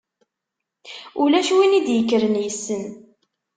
Ulac 1.21 1.49
win 1.55 1.77
i 1.79 1.81
d-yekkren 1.85 2.35
yessen. 2.43 2.83